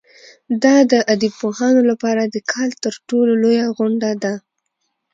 دا 0.63 0.75
د 0.91 0.93
ادبپوهانو 1.13 1.81
لپاره 1.89 2.21
د 2.25 2.35
کال 2.51 2.69
تر 2.83 2.93
ټولو 3.09 3.31
لویه 3.43 3.65
غونډه 3.77 4.11
ده. 4.23 4.33